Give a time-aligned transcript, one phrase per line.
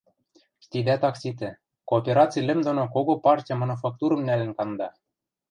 [0.71, 1.49] Тидӓт ак ситӹ:
[1.89, 4.89] коопераци лӹм доно кого партьы мануфактурым нӓлӹн канда